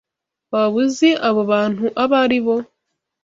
[0.51, 2.55] Waba uzi abo bantu abo ari bo?